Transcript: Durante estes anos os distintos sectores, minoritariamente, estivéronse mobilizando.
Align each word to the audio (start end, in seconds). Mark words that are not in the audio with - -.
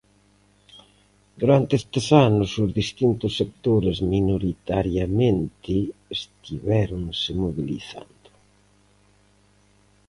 Durante 1.41 1.73
estes 1.81 2.05
anos 2.27 2.49
os 2.63 2.71
distintos 2.81 3.31
sectores, 3.41 3.97
minoritariamente, 4.13 5.73
estivéronse 6.19 7.29
mobilizando. 7.43 8.29